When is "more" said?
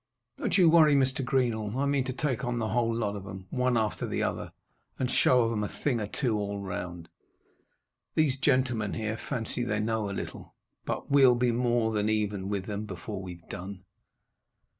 11.51-11.91